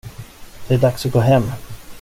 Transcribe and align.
Det 0.67 0.73
är 0.73 0.77
dags 0.79 1.05
att 1.05 1.11
gå 1.11 1.19
hem. 1.19 1.43